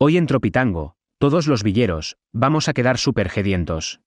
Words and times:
Hoy 0.00 0.16
en 0.16 0.26
Tropitango, 0.26 0.96
todos 1.18 1.46
los 1.46 1.62
villeros, 1.62 2.16
vamos 2.32 2.68
a 2.68 2.72
quedar 2.72 2.98
súper 2.98 3.28
gedientos. 3.28 4.00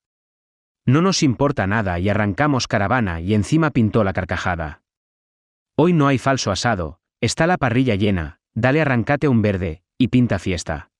No 0.85 1.01
nos 1.01 1.23
importa 1.23 1.65
nada 1.65 1.97
y 1.99 2.09
arrancamos 2.09 2.67
caravana 2.67 3.21
y 3.21 3.33
encima 3.33 3.71
pintó 3.71 4.03
la 4.03 4.11
carcajada. 4.11 4.81
Hoy 5.77 5.93
no 5.93 6.07
hay 6.07 6.17
falso 6.17 6.51
asado, 6.51 6.99
está 7.21 7.47
la 7.47 7.57
parrilla 7.57 7.95
llena, 7.95 8.39
dale 8.53 8.81
arrancate 8.81 9.29
un 9.29 9.41
verde, 9.41 9.81
y 9.97 10.09
pinta 10.09 10.39
fiesta. 10.39 10.91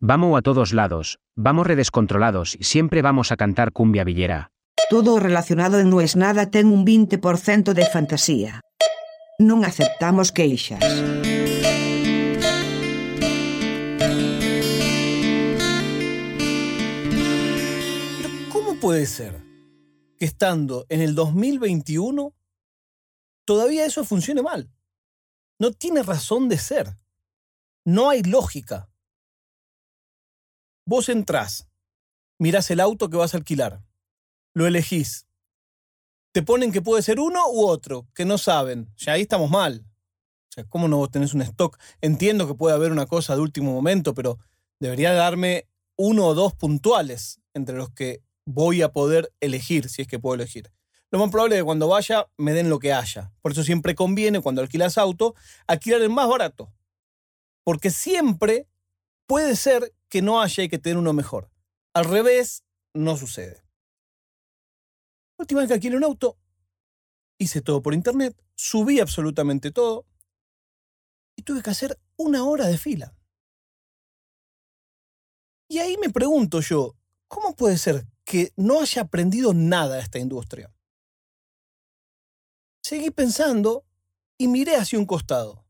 Vamos 0.00 0.36
a 0.36 0.42
todos 0.42 0.72
lados, 0.72 1.20
vamos 1.36 1.68
redescontrolados 1.68 2.56
y 2.56 2.64
siempre 2.64 3.02
vamos 3.02 3.30
a 3.30 3.36
cantar 3.36 3.70
cumbia 3.70 4.02
villera. 4.02 4.50
Todo 4.90 5.20
relacionado 5.20 5.78
en 5.78 5.90
No 5.90 6.00
es 6.00 6.16
nada 6.16 6.50
ten 6.50 6.66
un 6.66 6.84
20% 6.84 7.72
de 7.72 7.86
fantasía. 7.86 8.60
Non 9.38 9.62
aceptamos 9.62 10.34
queixas. 10.34 10.82
Puede 18.82 19.06
ser 19.06 19.40
que 20.18 20.24
estando 20.24 20.86
en 20.88 21.02
el 21.02 21.14
2021 21.14 22.34
todavía 23.44 23.86
eso 23.86 24.04
funcione 24.04 24.42
mal? 24.42 24.72
No 25.60 25.70
tiene 25.70 26.02
razón 26.02 26.48
de 26.48 26.58
ser. 26.58 26.98
No 27.84 28.10
hay 28.10 28.24
lógica. 28.24 28.90
Vos 30.84 31.08
entrás, 31.08 31.68
mirás 32.40 32.72
el 32.72 32.80
auto 32.80 33.08
que 33.08 33.16
vas 33.16 33.34
a 33.34 33.36
alquilar, 33.36 33.84
lo 34.52 34.66
elegís. 34.66 35.28
Te 36.32 36.42
ponen 36.42 36.72
que 36.72 36.82
puede 36.82 37.02
ser 37.02 37.20
uno 37.20 37.48
u 37.52 37.64
otro, 37.64 38.08
que 38.16 38.24
no 38.24 38.36
saben. 38.36 38.92
Ya 38.96 39.12
ahí 39.12 39.22
estamos 39.22 39.48
mal. 39.48 39.86
O 40.50 40.52
sea, 40.54 40.64
¿cómo 40.64 40.88
no 40.88 40.96
vos 40.96 41.12
tenés 41.12 41.34
un 41.34 41.42
stock? 41.42 41.78
Entiendo 42.00 42.48
que 42.48 42.54
puede 42.54 42.74
haber 42.74 42.90
una 42.90 43.06
cosa 43.06 43.36
de 43.36 43.42
último 43.42 43.72
momento, 43.72 44.12
pero 44.12 44.40
debería 44.80 45.12
darme 45.12 45.68
uno 45.94 46.26
o 46.26 46.34
dos 46.34 46.52
puntuales 46.54 47.40
entre 47.54 47.76
los 47.76 47.88
que 47.90 48.24
voy 48.44 48.82
a 48.82 48.92
poder 48.92 49.32
elegir, 49.40 49.88
si 49.88 50.02
es 50.02 50.08
que 50.08 50.18
puedo 50.18 50.34
elegir. 50.34 50.72
Lo 51.10 51.18
más 51.18 51.30
probable 51.30 51.56
es 51.56 51.60
que 51.60 51.66
cuando 51.66 51.88
vaya 51.88 52.26
me 52.38 52.54
den 52.54 52.70
lo 52.70 52.78
que 52.78 52.92
haya. 52.92 53.32
Por 53.42 53.52
eso 53.52 53.62
siempre 53.62 53.94
conviene, 53.94 54.40
cuando 54.40 54.62
alquilas 54.62 54.96
auto, 54.96 55.34
alquilar 55.66 56.00
el 56.00 56.10
más 56.10 56.28
barato. 56.28 56.72
Porque 57.64 57.90
siempre 57.90 58.66
puede 59.26 59.56
ser 59.56 59.94
que 60.08 60.22
no 60.22 60.40
haya 60.40 60.64
y 60.64 60.68
que 60.68 60.78
tener 60.78 60.96
uno 60.96 61.12
mejor. 61.12 61.50
Al 61.94 62.06
revés, 62.06 62.64
no 62.94 63.16
sucede. 63.16 63.62
La 65.38 65.44
última 65.44 65.60
vez 65.60 65.68
que 65.68 65.74
alquilé 65.74 65.96
un 65.96 66.04
auto, 66.04 66.38
hice 67.38 67.60
todo 67.60 67.82
por 67.82 67.94
internet, 67.94 68.34
subí 68.54 69.00
absolutamente 69.00 69.70
todo 69.70 70.06
y 71.36 71.42
tuve 71.42 71.62
que 71.62 71.70
hacer 71.70 71.98
una 72.16 72.44
hora 72.44 72.66
de 72.66 72.78
fila. 72.78 73.14
Y 75.68 75.78
ahí 75.78 75.96
me 75.98 76.10
pregunto 76.10 76.60
yo, 76.60 76.96
¿cómo 77.28 77.56
puede 77.56 77.78
ser 77.78 78.06
que 78.24 78.52
no 78.56 78.80
haya 78.80 79.02
aprendido 79.02 79.54
nada 79.54 79.96
de 79.96 80.02
esta 80.02 80.18
industria? 80.18 80.74
Seguí 82.82 83.10
pensando 83.10 83.84
y 84.38 84.48
miré 84.48 84.76
hacia 84.76 84.98
un 84.98 85.06
costado. 85.06 85.64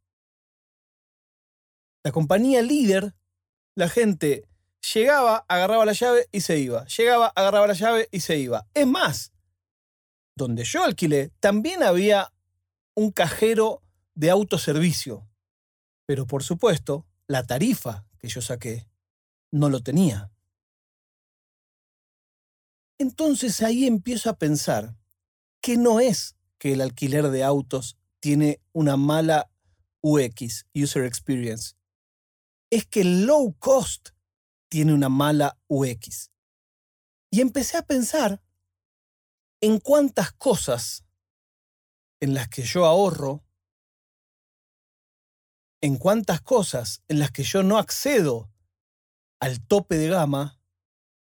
La 2.05 2.11
compañía 2.11 2.63
líder, 2.63 3.15
la 3.77 3.89
gente 3.89 4.49
llegaba, 4.95 5.45
agarraba 5.49 5.85
la 5.85 5.93
llave 5.93 6.29
y 6.33 6.41
se 6.41 6.59
iba. 6.59 6.85
Llegaba, 6.87 7.29
agarraba 7.29 7.69
la 7.69 7.75
llave 7.75 8.09
y 8.11 8.21
se 8.21 8.39
iba. 8.39 8.67
Es 8.75 8.87
más, 8.87 9.33
donde 10.35 10.65
yo 10.65 10.83
alquilé, 10.83 11.31
también 11.41 11.83
había 11.83 12.33
un 12.95 13.13
cajero 13.13 13.83
de 14.15 14.31
autoservicio. 14.31 15.29
Pero 16.07 16.27
por 16.27 16.43
supuesto, 16.43 17.07
la 17.27 17.47
tarifa 17.47 18.05
que 18.19 18.29
yo 18.29 18.43
saqué 18.43 18.89
no 19.51 19.69
lo 19.69 19.83
tenía. 19.83 20.31
Entonces 23.03 23.63
ahí 23.63 23.89
empiezo 23.89 24.31
a 24.31 24.39
pensar 24.39 24.97
que 25.61 25.77
no 25.77 25.99
es 25.99 26.37
que 26.59 26.73
el 26.73 26.81
alquiler 26.81 27.31
de 27.31 27.43
autos 27.43 27.99
tiene 28.21 28.63
una 28.71 28.97
mala 28.97 29.51
UX, 30.03 30.67
User 30.73 31.05
Experience. 31.05 31.75
Es 32.71 32.87
que 32.87 33.01
el 33.01 33.27
low 33.27 33.57
cost 33.59 34.11
tiene 34.69 34.95
una 34.95 35.09
mala 35.09 35.59
UX. 35.67 36.31
Y 37.29 37.41
empecé 37.41 37.77
a 37.77 37.83
pensar 37.83 38.41
en 39.61 39.81
cuántas 39.81 40.31
cosas 40.31 41.05
en 42.21 42.35
las 42.35 42.49
que 42.49 42.63
yo 42.63 42.87
ahorro, 42.87 43.45
en 45.81 45.97
cuántas 45.97 46.41
cosas 46.41 47.03
en 47.09 47.19
las 47.19 47.33
que 47.33 47.43
yo 47.43 47.65
no 47.65 47.79
accedo 47.79 48.49
al 49.41 49.61
tope 49.67 49.99
de 49.99 50.09
gama, 50.09 50.62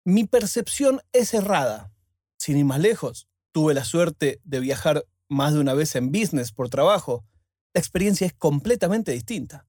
mi 0.04 0.24
percepción 0.24 1.00
es 1.12 1.32
errada. 1.34 1.92
Sin 2.38 2.58
ir 2.58 2.64
más 2.64 2.80
lejos, 2.80 3.28
tuve 3.52 3.72
la 3.74 3.84
suerte 3.84 4.40
de 4.44 4.60
viajar 4.60 5.06
más 5.28 5.54
de 5.54 5.60
una 5.60 5.74
vez 5.74 5.96
en 5.96 6.12
business 6.12 6.52
por 6.52 6.68
trabajo. 6.68 7.24
La 7.72 7.80
experiencia 7.80 8.26
es 8.26 8.34
completamente 8.34 9.12
distinta. 9.12 9.66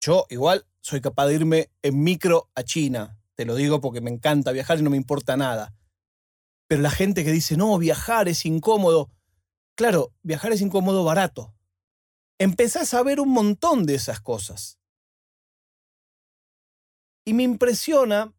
Yo 0.00 0.26
igual 0.28 0.66
soy 0.80 1.00
capaz 1.00 1.26
de 1.26 1.34
irme 1.34 1.70
en 1.82 2.02
micro 2.02 2.50
a 2.54 2.62
China. 2.62 3.18
Te 3.34 3.44
lo 3.44 3.54
digo 3.54 3.80
porque 3.80 4.00
me 4.00 4.10
encanta 4.10 4.52
viajar 4.52 4.78
y 4.78 4.82
no 4.82 4.90
me 4.90 4.96
importa 4.96 5.36
nada. 5.36 5.74
Pero 6.68 6.82
la 6.82 6.90
gente 6.90 7.24
que 7.24 7.32
dice, 7.32 7.56
no, 7.56 7.76
viajar 7.78 8.28
es 8.28 8.44
incómodo. 8.44 9.10
Claro, 9.74 10.12
viajar 10.22 10.52
es 10.52 10.60
incómodo 10.60 11.04
barato. 11.04 11.54
Empezás 12.38 12.94
a 12.94 13.02
ver 13.02 13.20
un 13.20 13.30
montón 13.30 13.86
de 13.86 13.94
esas 13.94 14.20
cosas. 14.20 14.78
Y 17.24 17.34
me 17.34 17.42
impresiona 17.42 18.34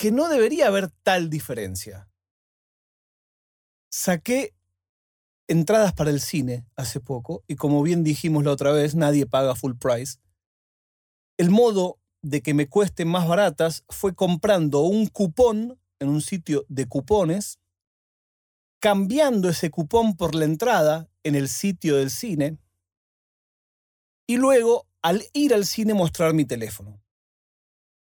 que 0.00 0.10
no 0.10 0.30
debería 0.30 0.68
haber 0.68 0.88
tal 1.02 1.28
diferencia. 1.28 2.08
Saqué 3.92 4.54
entradas 5.46 5.92
para 5.92 6.08
el 6.08 6.22
cine 6.22 6.64
hace 6.74 7.00
poco 7.00 7.44
y 7.46 7.56
como 7.56 7.82
bien 7.82 8.02
dijimos 8.02 8.42
la 8.44 8.52
otra 8.52 8.72
vez, 8.72 8.94
nadie 8.94 9.26
paga 9.26 9.54
full 9.54 9.74
price. 9.78 10.16
El 11.36 11.50
modo 11.50 11.98
de 12.22 12.40
que 12.40 12.54
me 12.54 12.66
cuesten 12.66 13.08
más 13.08 13.28
baratas 13.28 13.84
fue 13.90 14.14
comprando 14.14 14.80
un 14.80 15.06
cupón 15.06 15.78
en 15.98 16.08
un 16.08 16.22
sitio 16.22 16.64
de 16.70 16.86
cupones, 16.86 17.58
cambiando 18.80 19.50
ese 19.50 19.70
cupón 19.70 20.16
por 20.16 20.34
la 20.34 20.46
entrada 20.46 21.10
en 21.24 21.34
el 21.34 21.50
sitio 21.50 21.96
del 21.96 22.10
cine 22.10 22.56
y 24.26 24.38
luego 24.38 24.86
al 25.02 25.24
ir 25.34 25.52
al 25.52 25.66
cine 25.66 25.92
mostrar 25.92 26.32
mi 26.32 26.46
teléfono. 26.46 27.02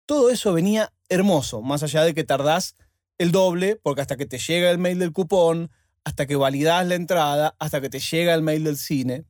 Todo 0.07 0.31
eso 0.31 0.53
venía 0.53 0.93
hermoso, 1.09 1.63
más 1.63 1.83
allá 1.83 2.03
de 2.03 2.15
que 2.15 2.25
tardás 2.25 2.77
el 3.19 3.33
doble, 3.33 3.77
porque 3.77 4.03
hasta 4.03 4.17
que 4.17 4.27
te 4.27 4.39
llega 4.39 4.71
el 4.71 4.79
mail 4.79 4.99
del 4.99 5.13
cupón, 5.13 5.71
hasta 6.05 6.27
que 6.27 6.37
validas 6.37 6.87
la 6.87 6.95
entrada, 6.95 7.57
hasta 7.59 7.81
que 7.81 7.89
te 7.89 8.01
llega 8.01 8.35
el 8.35 8.43
mail 8.43 8.65
del 8.65 8.77
cine. 8.77 9.25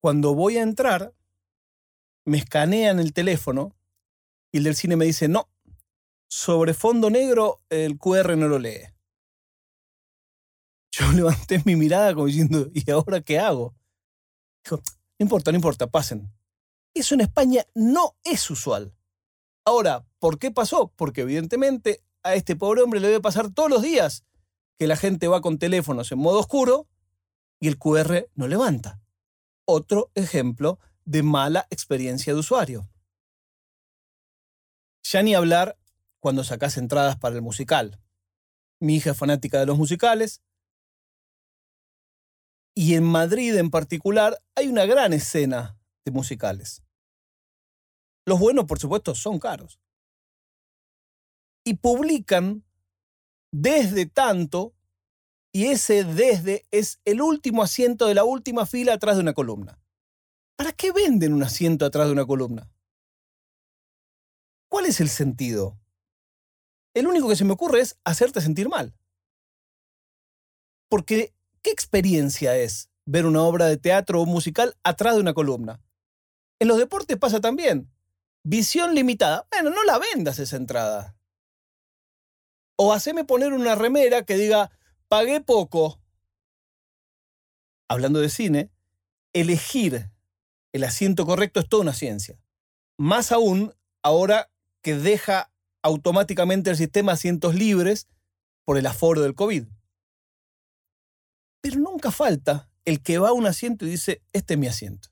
Cuando 0.00 0.34
voy 0.34 0.56
a 0.56 0.62
entrar, 0.62 1.14
me 2.24 2.38
escanean 2.38 2.98
el 2.98 3.12
teléfono 3.12 3.76
y 4.52 4.58
el 4.58 4.64
del 4.64 4.76
cine 4.76 4.96
me 4.96 5.04
dice, 5.04 5.28
no, 5.28 5.48
sobre 6.28 6.74
fondo 6.74 7.10
negro 7.10 7.62
el 7.70 7.98
QR 7.98 8.36
no 8.36 8.48
lo 8.48 8.58
lee. 8.58 8.80
Yo 10.90 11.12
levanté 11.12 11.62
mi 11.64 11.76
mirada 11.76 12.14
como 12.14 12.26
diciendo, 12.26 12.70
¿y 12.74 12.90
ahora 12.90 13.20
qué 13.20 13.38
hago? 13.38 13.74
Dijo, 14.64 14.76
no 15.18 15.24
importa, 15.24 15.52
no 15.52 15.56
importa, 15.56 15.86
pasen. 15.86 16.32
Eso 16.94 17.14
en 17.14 17.20
España 17.20 17.64
no 17.74 18.16
es 18.24 18.50
usual. 18.50 18.94
Ahora, 19.64 20.06
¿por 20.18 20.38
qué 20.38 20.50
pasó? 20.50 20.92
Porque 20.96 21.22
evidentemente 21.22 22.02
a 22.22 22.34
este 22.34 22.56
pobre 22.56 22.82
hombre 22.82 23.00
le 23.00 23.08
debe 23.08 23.20
pasar 23.20 23.52
todos 23.52 23.70
los 23.70 23.82
días 23.82 24.24
que 24.78 24.86
la 24.86 24.96
gente 24.96 25.28
va 25.28 25.40
con 25.40 25.58
teléfonos 25.58 26.10
en 26.12 26.18
modo 26.18 26.40
oscuro 26.40 26.88
y 27.60 27.68
el 27.68 27.78
QR 27.78 28.28
no 28.34 28.48
levanta. 28.48 29.00
Otro 29.64 30.10
ejemplo 30.14 30.78
de 31.04 31.22
mala 31.22 31.66
experiencia 31.70 32.32
de 32.32 32.38
usuario. 32.38 32.88
Ya 35.02 35.22
ni 35.22 35.34
hablar 35.34 35.78
cuando 36.20 36.44
sacas 36.44 36.76
entradas 36.76 37.16
para 37.16 37.34
el 37.34 37.42
musical. 37.42 38.00
Mi 38.80 38.96
hija 38.96 39.10
es 39.10 39.16
fanática 39.16 39.58
de 39.58 39.66
los 39.66 39.78
musicales. 39.78 40.42
Y 42.74 42.94
en 42.94 43.04
Madrid 43.04 43.56
en 43.56 43.70
particular 43.70 44.38
hay 44.54 44.68
una 44.68 44.86
gran 44.86 45.12
escena 45.12 45.77
musicales. 46.12 46.82
Los 48.26 48.38
buenos, 48.38 48.66
por 48.66 48.78
supuesto, 48.78 49.14
son 49.14 49.38
caros. 49.38 49.80
Y 51.64 51.74
publican 51.74 52.64
desde 53.50 54.06
tanto, 54.06 54.74
y 55.52 55.66
ese 55.66 56.04
desde 56.04 56.66
es 56.70 57.00
el 57.04 57.22
último 57.22 57.62
asiento 57.62 58.06
de 58.06 58.14
la 58.14 58.24
última 58.24 58.66
fila 58.66 58.94
atrás 58.94 59.16
de 59.16 59.22
una 59.22 59.32
columna. 59.32 59.80
¿Para 60.56 60.72
qué 60.72 60.92
venden 60.92 61.32
un 61.32 61.42
asiento 61.42 61.86
atrás 61.86 62.06
de 62.06 62.12
una 62.12 62.26
columna? 62.26 62.70
¿Cuál 64.68 64.86
es 64.86 65.00
el 65.00 65.08
sentido? 65.08 65.78
El 66.94 67.06
único 67.06 67.28
que 67.28 67.36
se 67.36 67.44
me 67.44 67.52
ocurre 67.52 67.80
es 67.80 67.98
hacerte 68.04 68.40
sentir 68.40 68.68
mal. 68.68 68.94
Porque, 70.90 71.32
¿qué 71.62 71.70
experiencia 71.70 72.56
es 72.56 72.90
ver 73.06 73.24
una 73.24 73.42
obra 73.42 73.66
de 73.66 73.76
teatro 73.76 74.20
o 74.20 74.26
musical 74.26 74.76
atrás 74.82 75.14
de 75.14 75.20
una 75.20 75.32
columna? 75.32 75.80
En 76.60 76.68
los 76.68 76.78
deportes 76.78 77.16
pasa 77.16 77.40
también. 77.40 77.90
Visión 78.42 78.94
limitada. 78.94 79.46
Bueno, 79.50 79.70
no 79.70 79.84
la 79.84 79.98
vendas 79.98 80.38
esa 80.38 80.56
entrada. 80.56 81.16
O 82.76 82.92
haceme 82.92 83.24
poner 83.24 83.52
una 83.52 83.74
remera 83.74 84.24
que 84.24 84.36
diga, 84.36 84.70
pagué 85.08 85.40
poco. 85.40 86.00
Hablando 87.88 88.20
de 88.20 88.28
cine, 88.28 88.70
elegir 89.32 90.10
el 90.72 90.84
asiento 90.84 91.26
correcto 91.26 91.60
es 91.60 91.68
toda 91.68 91.82
una 91.82 91.92
ciencia. 91.92 92.40
Más 92.96 93.32
aún 93.32 93.74
ahora 94.02 94.50
que 94.82 94.94
deja 94.94 95.50
automáticamente 95.82 96.70
el 96.70 96.76
sistema 96.76 97.12
asientos 97.12 97.54
libres 97.54 98.08
por 98.64 98.78
el 98.78 98.86
aforo 98.86 99.22
del 99.22 99.34
COVID. 99.34 99.66
Pero 101.60 101.80
nunca 101.80 102.10
falta 102.10 102.68
el 102.84 103.02
que 103.02 103.18
va 103.18 103.30
a 103.30 103.32
un 103.32 103.46
asiento 103.46 103.86
y 103.86 103.90
dice, 103.90 104.22
este 104.32 104.54
es 104.54 104.60
mi 104.60 104.66
asiento. 104.66 105.08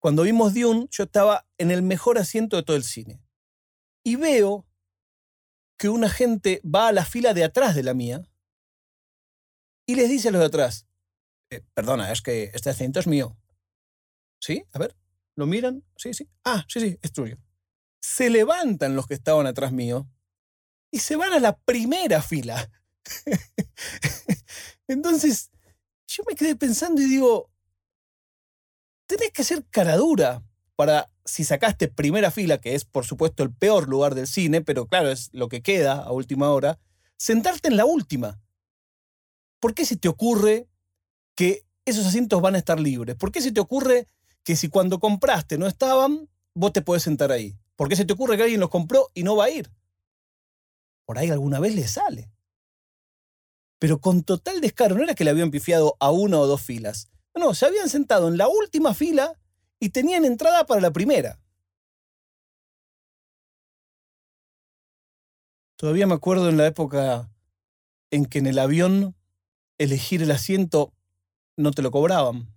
Cuando 0.00 0.22
vimos 0.22 0.54
Dune, 0.54 0.86
yo 0.90 1.04
estaba 1.04 1.46
en 1.58 1.70
el 1.70 1.82
mejor 1.82 2.18
asiento 2.18 2.56
de 2.56 2.62
todo 2.62 2.76
el 2.76 2.84
cine. 2.84 3.20
Y 4.04 4.16
veo 4.16 4.66
que 5.76 5.88
una 5.88 6.08
gente 6.08 6.60
va 6.64 6.88
a 6.88 6.92
la 6.92 7.04
fila 7.04 7.34
de 7.34 7.44
atrás 7.44 7.74
de 7.74 7.82
la 7.82 7.94
mía 7.94 8.22
y 9.86 9.94
les 9.94 10.08
dice 10.08 10.28
a 10.28 10.30
los 10.32 10.40
de 10.40 10.46
atrás, 10.46 10.86
eh, 11.50 11.62
perdona, 11.74 12.12
es 12.12 12.20
que 12.20 12.50
este 12.54 12.70
asiento 12.70 13.00
es 13.00 13.06
mío. 13.06 13.36
¿Sí? 14.40 14.64
A 14.72 14.78
ver, 14.78 14.96
¿lo 15.34 15.46
miran? 15.46 15.84
Sí, 15.96 16.14
sí. 16.14 16.28
Ah, 16.44 16.64
sí, 16.68 16.80
sí, 16.80 16.98
es 17.00 17.12
tuyo. 17.12 17.38
Se 18.00 18.30
levantan 18.30 18.94
los 18.94 19.06
que 19.06 19.14
estaban 19.14 19.46
atrás 19.46 19.72
mío 19.72 20.08
y 20.92 20.98
se 20.98 21.16
van 21.16 21.32
a 21.32 21.40
la 21.40 21.56
primera 21.56 22.22
fila. 22.22 22.70
Entonces, 24.88 25.50
yo 26.06 26.22
me 26.28 26.34
quedé 26.34 26.54
pensando 26.54 27.00
y 27.00 27.06
digo, 27.06 27.50
tenés 29.08 29.32
que 29.32 29.42
ser 29.42 29.64
cara 29.70 29.96
dura 29.96 30.44
para, 30.76 31.10
si 31.24 31.42
sacaste 31.42 31.88
primera 31.88 32.30
fila, 32.30 32.60
que 32.60 32.76
es 32.76 32.84
por 32.84 33.04
supuesto 33.04 33.42
el 33.42 33.52
peor 33.52 33.88
lugar 33.88 34.14
del 34.14 34.28
cine, 34.28 34.60
pero 34.60 34.86
claro, 34.86 35.10
es 35.10 35.30
lo 35.32 35.48
que 35.48 35.62
queda 35.62 35.94
a 35.94 36.12
última 36.12 36.50
hora, 36.50 36.78
sentarte 37.16 37.66
en 37.66 37.76
la 37.76 37.84
última. 37.84 38.40
¿Por 39.58 39.74
qué 39.74 39.84
se 39.84 39.96
te 39.96 40.08
ocurre 40.08 40.68
que 41.34 41.64
esos 41.84 42.06
asientos 42.06 42.40
van 42.40 42.54
a 42.54 42.58
estar 42.58 42.78
libres? 42.78 43.16
¿Por 43.16 43.32
qué 43.32 43.40
se 43.40 43.50
te 43.50 43.60
ocurre 43.60 44.06
que 44.44 44.54
si 44.54 44.68
cuando 44.68 45.00
compraste 45.00 45.58
no 45.58 45.66
estaban, 45.66 46.28
vos 46.54 46.72
te 46.72 46.82
podés 46.82 47.02
sentar 47.02 47.32
ahí? 47.32 47.58
¿Por 47.74 47.88
qué 47.88 47.96
se 47.96 48.04
te 48.04 48.12
ocurre 48.12 48.36
que 48.36 48.44
alguien 48.44 48.60
los 48.60 48.70
compró 48.70 49.08
y 49.14 49.24
no 49.24 49.34
va 49.34 49.46
a 49.46 49.50
ir? 49.50 49.72
Por 51.06 51.18
ahí 51.18 51.30
alguna 51.30 51.58
vez 51.58 51.74
le 51.74 51.88
sale. 51.88 52.30
Pero 53.78 54.00
con 54.00 54.22
total 54.22 54.60
descaro, 54.60 54.96
no 54.96 55.02
era 55.02 55.14
que 55.14 55.24
le 55.24 55.30
habían 55.30 55.50
pifiado 55.50 55.96
a 55.98 56.10
una 56.10 56.38
o 56.38 56.46
dos 56.46 56.60
filas. 56.60 57.08
No, 57.38 57.54
se 57.54 57.66
habían 57.66 57.88
sentado 57.88 58.28
en 58.28 58.36
la 58.36 58.48
última 58.48 58.94
fila 58.94 59.32
y 59.78 59.90
tenían 59.90 60.24
entrada 60.24 60.66
para 60.66 60.80
la 60.80 60.90
primera. 60.90 61.40
Todavía 65.76 66.08
me 66.08 66.14
acuerdo 66.14 66.48
en 66.48 66.56
la 66.56 66.66
época 66.66 67.30
en 68.10 68.26
que 68.26 68.40
en 68.40 68.46
el 68.46 68.58
avión 68.58 69.14
elegir 69.78 70.22
el 70.22 70.32
asiento 70.32 70.92
no 71.56 71.70
te 71.70 71.82
lo 71.82 71.92
cobraban. 71.92 72.52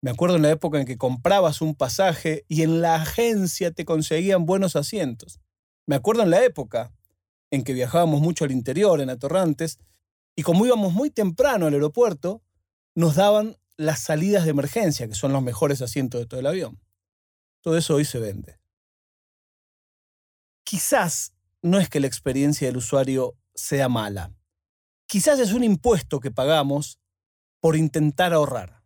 Me 0.00 0.10
acuerdo 0.10 0.36
en 0.36 0.42
la 0.42 0.50
época 0.50 0.80
en 0.80 0.86
que 0.86 0.98
comprabas 0.98 1.60
un 1.60 1.74
pasaje 1.74 2.44
y 2.48 2.62
en 2.62 2.80
la 2.80 2.96
agencia 2.96 3.70
te 3.70 3.84
conseguían 3.84 4.46
buenos 4.46 4.74
asientos. 4.74 5.40
Me 5.86 5.94
acuerdo 5.94 6.22
en 6.22 6.30
la 6.30 6.44
época 6.44 6.92
en 7.50 7.62
que 7.62 7.74
viajábamos 7.74 8.20
mucho 8.20 8.44
al 8.44 8.50
interior, 8.50 9.00
en 9.00 9.10
Atorrantes, 9.10 9.78
y 10.34 10.42
como 10.42 10.66
íbamos 10.66 10.92
muy 10.92 11.10
temprano 11.10 11.66
al 11.66 11.74
aeropuerto, 11.74 12.42
nos 12.94 13.16
daban 13.16 13.56
las 13.76 14.00
salidas 14.00 14.44
de 14.44 14.50
emergencia, 14.50 15.08
que 15.08 15.14
son 15.14 15.32
los 15.32 15.42
mejores 15.42 15.82
asientos 15.82 16.20
de 16.20 16.26
todo 16.26 16.40
el 16.40 16.46
avión. 16.46 16.80
Todo 17.60 17.76
eso 17.76 17.94
hoy 17.94 18.04
se 18.04 18.18
vende. 18.18 18.58
Quizás 20.64 21.34
no 21.60 21.78
es 21.78 21.88
que 21.88 22.00
la 22.00 22.06
experiencia 22.06 22.66
del 22.66 22.76
usuario 22.76 23.36
sea 23.54 23.88
mala. 23.88 24.32
Quizás 25.06 25.38
es 25.38 25.52
un 25.52 25.64
impuesto 25.64 26.20
que 26.20 26.30
pagamos 26.30 26.98
por 27.60 27.76
intentar 27.76 28.32
ahorrar. 28.32 28.82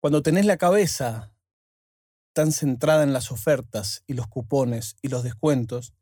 Cuando 0.00 0.22
tenés 0.22 0.46
la 0.46 0.56
cabeza 0.56 1.34
tan 2.32 2.50
centrada 2.50 3.02
en 3.02 3.12
las 3.12 3.30
ofertas 3.30 4.02
y 4.06 4.14
los 4.14 4.26
cupones 4.26 4.96
y 5.02 5.08
los 5.08 5.22
descuentos, 5.22 5.94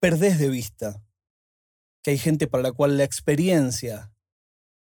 perdés 0.00 0.38
de 0.38 0.48
vista 0.48 1.02
que 2.04 2.10
hay 2.10 2.18
gente 2.18 2.46
para 2.46 2.62
la 2.62 2.72
cual 2.72 2.98
la 2.98 3.04
experiencia 3.04 4.12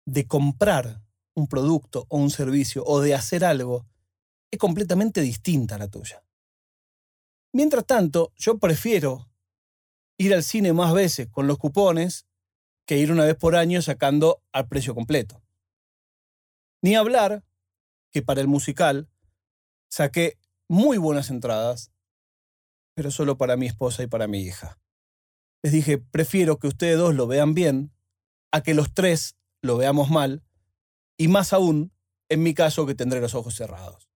de 0.05 0.25
comprar 0.25 1.03
un 1.35 1.47
producto 1.47 2.05
o 2.07 2.17
un 2.17 2.29
servicio 2.29 2.85
o 2.85 3.01
de 3.01 3.13
hacer 3.13 3.43
algo 3.43 3.85
es 4.49 4.57
completamente 4.57 5.19
distinta 5.19 5.75
a 5.75 5.77
la 5.77 5.89
tuya. 5.89 6.23
Mientras 7.53 7.85
tanto, 7.85 8.31
yo 8.37 8.57
prefiero 8.59 9.29
ir 10.17 10.33
al 10.33 10.41
cine 10.41 10.71
más 10.71 10.93
veces 10.93 11.27
con 11.29 11.47
los 11.47 11.57
cupones 11.57 12.27
que 12.85 12.97
ir 12.97 13.11
una 13.11 13.25
vez 13.25 13.35
por 13.35 13.57
año 13.57 13.81
sacando 13.81 14.41
al 14.53 14.69
precio 14.69 14.95
completo. 14.95 15.43
Ni 16.81 16.95
hablar 16.95 17.43
que 18.11 18.21
para 18.21 18.39
el 18.39 18.47
musical 18.47 19.09
saqué 19.89 20.37
muy 20.69 20.97
buenas 20.97 21.29
entradas, 21.29 21.91
pero 22.95 23.11
solo 23.11 23.37
para 23.37 23.57
mi 23.57 23.67
esposa 23.67 24.01
y 24.01 24.07
para 24.07 24.27
mi 24.27 24.39
hija 24.39 24.80
les 25.63 25.73
dije, 25.73 25.97
prefiero 25.97 26.57
que 26.59 26.67
ustedes 26.67 26.97
dos 26.97 27.15
lo 27.15 27.27
vean 27.27 27.53
bien 27.53 27.91
a 28.51 28.61
que 28.61 28.73
los 28.73 28.93
tres 28.93 29.35
lo 29.61 29.77
veamos 29.77 30.09
mal, 30.09 30.43
y 31.17 31.27
más 31.27 31.53
aún, 31.53 31.91
en 32.29 32.43
mi 32.43 32.53
caso, 32.53 32.85
que 32.85 32.95
tendré 32.95 33.21
los 33.21 33.35
ojos 33.35 33.55
cerrados. 33.55 34.09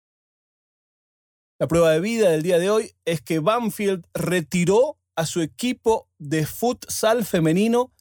La 1.59 1.67
prueba 1.67 1.91
de 1.91 1.99
vida 1.99 2.29
del 2.29 2.43
día 2.43 2.59
de 2.59 2.69
hoy 2.69 2.91
es 3.05 3.21
que 3.21 3.39
Banfield 3.39 4.05
retiró 4.13 4.97
a 5.15 5.25
su 5.25 5.41
equipo 5.41 6.09
de 6.17 6.45
futsal 6.45 7.25
femenino 7.25 7.91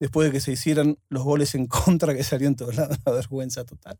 después 0.00 0.26
de 0.26 0.32
que 0.32 0.40
se 0.40 0.52
hicieran 0.52 0.98
los 1.08 1.22
goles 1.22 1.54
en 1.54 1.66
contra 1.66 2.14
que 2.14 2.24
salió 2.24 2.48
en 2.48 2.56
todos 2.56 2.74
lados, 2.74 2.98
una 3.04 3.14
vergüenza 3.14 3.64
total. 3.64 3.98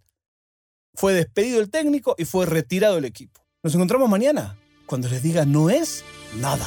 Fue 0.94 1.12
despedido 1.12 1.60
el 1.60 1.70
técnico 1.70 2.14
y 2.18 2.24
fue 2.24 2.46
retirado 2.46 2.98
el 2.98 3.04
equipo. 3.04 3.46
Nos 3.62 3.74
encontramos 3.74 4.08
mañana 4.08 4.58
cuando 4.86 5.08
les 5.08 5.22
diga 5.22 5.44
no 5.44 5.70
es 5.70 6.04
nada. 6.40 6.66